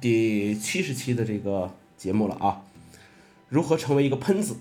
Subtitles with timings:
[0.00, 2.62] 第七十期的这个节目了啊，
[3.48, 4.54] 如何成为一个喷子？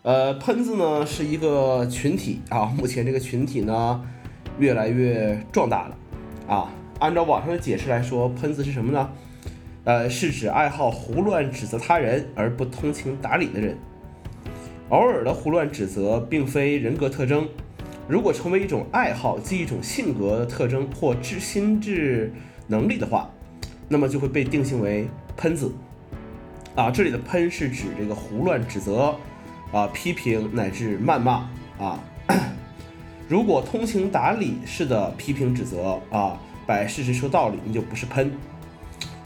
[0.00, 4.02] 呃，喷子呢是一个群体啊，目前这个群体呢
[4.58, 5.96] 越来越壮大了
[6.48, 6.72] 啊。
[6.98, 9.10] 按照网上的解释来说，喷子是什么呢？
[9.84, 13.76] 呃，是指爱好胡乱指责他人而不通情达理的人。
[14.88, 17.46] 偶尔的胡乱指责并非人格特征，
[18.08, 22.32] 如果成为一种爱好即一种性格特征或智心智
[22.66, 23.30] 能力的话，
[23.90, 25.70] 那么就会被定性为喷子。
[26.74, 29.14] 啊，这里的喷是指这个胡乱指责。
[29.72, 32.00] 啊，批评乃至谩骂啊，
[33.28, 38.32] 如果通情达理式的批评指责啊，摆事实说道理，你就不是喷。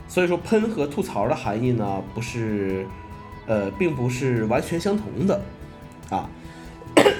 [0.07, 2.87] 所以说，喷和吐槽的含义呢，不是，
[3.47, 5.41] 呃，并不是完全相同的
[6.11, 6.29] 啊。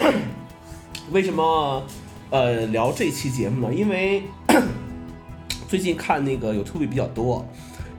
[1.11, 1.83] 为什么
[2.29, 3.75] 呃聊这期节目呢？
[3.75, 4.23] 因为
[5.75, 7.45] 最近看那个 YouTube 比较多，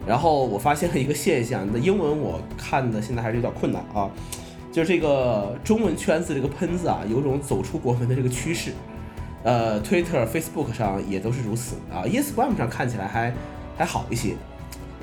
[0.08, 4.10] 然后我发现了一个现象，那英文我看的现在还是有点困难啊。
[4.72, 8.72] 就是这个中文圈子这个喷子啊，有种走出国门的这个趋势，
[9.44, 13.34] 呃，Twitter、Facebook 上也都是如此啊，Instagram 上看起来还
[13.78, 14.36] 还好一些。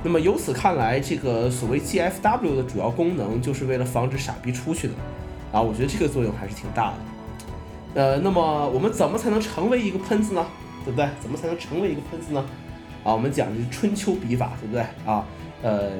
[0.02, 4.94] 那么由此看来，这个所谓 GFW 的主要功能就是为了防止傻逼出去的
[5.52, 8.00] 啊，我觉得这个作用还是挺大的。
[8.00, 10.46] 呃，那么我们怎么才能成为一个喷子呢？
[10.84, 11.08] 对不对？
[11.20, 12.44] 怎么才能成为一个喷子呢？
[13.04, 14.82] 啊，我们讲的是春秋笔法，对不对？
[15.04, 15.24] 啊，
[15.62, 15.90] 呃。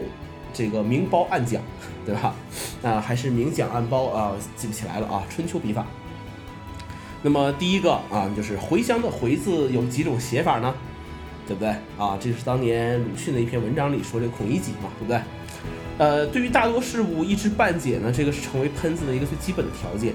[0.54, 1.62] 这个明褒暗奖，
[2.04, 2.34] 对吧？
[2.82, 5.24] 啊，还是明讲暗褒啊，记不起来了啊。
[5.30, 5.86] 春秋笔法。
[7.22, 10.74] 那么第一个啊，就是茴香的茴字有几种写法呢？
[11.48, 12.18] 对不对啊？
[12.20, 15.22] 这是当年鲁迅的一篇文章里说这孔乙己嘛，对不对？
[15.96, 20.12] 呃，对于大多事物一知半解呢，这个是成为喷子的一个最基本的条件。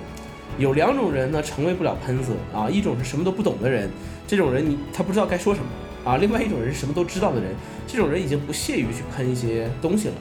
[0.57, 3.89] 有两种人呢，成为不了喷子啊，一种是什么都不懂的人，
[4.25, 5.67] 这种人你他不知道该说什么。
[6.05, 7.53] 啊，另外一种人是什么都知道的人，
[7.85, 10.13] 这种人已经不屑于去喷一些东西了，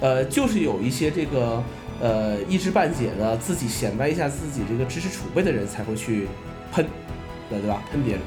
[0.00, 1.62] 呃，就是有一些这个
[2.02, 6.28] 呃一知半解的，自己显摆一下自己这个知识储备的人才会去
[6.70, 6.84] 喷，
[7.48, 7.82] 对对吧？
[7.90, 8.22] 喷别人。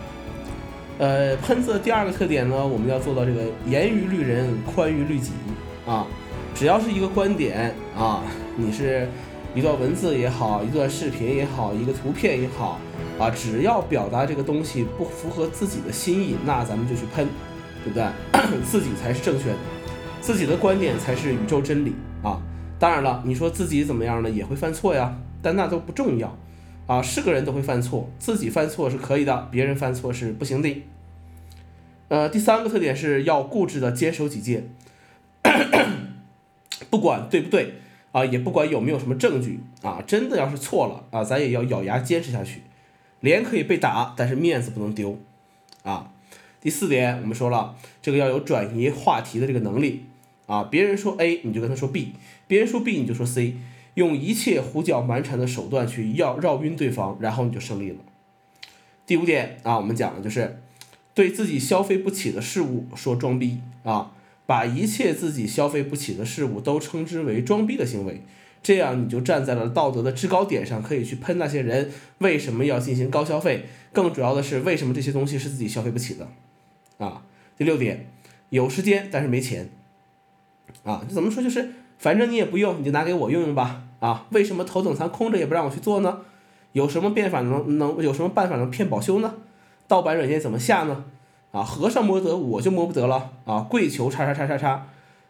[0.97, 5.31] 呃，喷子的第二个特点呢，我们要做到这个严于律人，宽于律己
[5.85, 6.07] 啊，
[6.55, 8.23] 只要是一个观点啊，
[8.55, 9.07] 你是
[9.55, 12.79] 一段文字也好，一段视频也好，一个图片也好。
[13.17, 17.27] 啊，只要表达这个东西不符合自己的心意，那咱们就去喷，
[17.83, 18.07] 对不对？
[18.63, 19.57] 自己才是正确的，
[20.21, 21.93] 自己的观点才是宇宙真理
[22.23, 22.41] 啊！
[22.79, 24.29] 当然了，你说自己怎么样呢？
[24.29, 26.37] 也会犯错呀，但那都不重要
[26.87, 27.01] 啊。
[27.01, 30.83] 是个人都会犯错，自己犯错是可以的，别人犯错是不行的。
[32.07, 34.73] 呃，第三个特点是要固执的坚守己见，
[36.89, 42.61] 不管对不对啊，也不管有没有什么证据啊，真的要是错了啊，咱也要咬牙坚持下去。
[43.21, 45.19] 脸可以被打，但是面子不能丢，
[45.83, 46.11] 啊，
[46.61, 50.05] 第四点我们说了，这个要有转移话题的这个能力，
[50.47, 52.13] 啊，别人说 A 你就跟他说 B，
[52.47, 53.57] 别人说 B 你就说 C，
[53.95, 57.97] 用一切胡搅蛮缠的手段去绕绕晕对方，然后你就胜利了。
[59.05, 60.61] 第五点啊，我们讲的就是
[61.13, 64.11] 对自己消费不起的事物说装逼，啊，
[64.49, 68.23] 把一切自己消费不起的事物都称之为装逼的行为。
[68.63, 73.65] 这样你就站在了道德的制高点上，可以去喷那些人为什么要进行高消费。
[73.93, 76.27] 更主要的是，为什么这些东西是自己消费不起的？
[76.97, 77.21] 啊，
[77.59, 78.07] 第六点，
[78.49, 79.69] 有时间但是没钱。
[80.83, 81.43] 啊，怎么说？
[81.43, 83.83] 就是反正你也不用，你就拿给我用用吧。
[83.99, 86.21] 啊，为什么头等舱空着也不让我去做呢？
[86.71, 89.35] 有什么变法能能有什么办法能骗保修呢？
[89.87, 91.05] 盗版软件怎么下呢？
[91.51, 93.31] 啊，和尚摸得我就摸不得了。
[93.45, 94.87] 啊，跪求叉叉叉叉叉。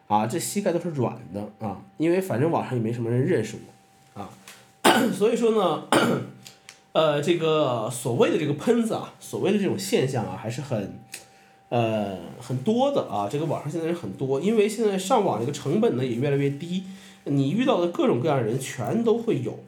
[0.07, 3.57] 啊，这膝盖都是软的啊，因为反正网上也没什么人认识
[4.15, 4.27] 我，啊，
[5.13, 5.83] 所以说呢，
[6.93, 10.99] 呃，这个所谓的这个喷子啊，所谓的这种现象啊，还是很，
[11.69, 13.29] 呃，很多的啊。
[13.31, 16.85] 这个网上现在人很多，因为现在上网这个成本呢也越来越低，
[17.25, 19.59] 你遇到的各种各样的人全都会有，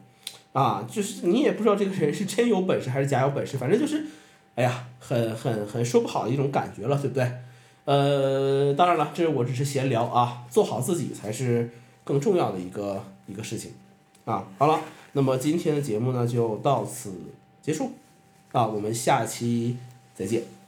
[0.52, 4.06] 啊，就是你也不知道这个人是真有本事还是假有本事，反正就是，
[4.54, 7.32] 哎呀，很很很说不好的一种感觉了，对不对？
[7.84, 11.70] 呃，当然了，这是我只是闲聊啊，做好自己才是
[12.04, 13.72] 更重要的一个一个事情，
[14.24, 14.80] 啊，好了，
[15.12, 17.12] 那么今天的节目呢就到此
[17.60, 17.92] 结束，
[18.52, 19.76] 啊，我们下期
[20.14, 20.61] 再见。